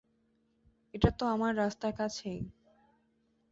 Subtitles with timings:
[0.93, 2.39] এটাতো আমার রাস্তার কাছেই।